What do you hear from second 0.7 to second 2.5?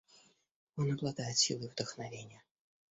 Он обладает силой вдохновения.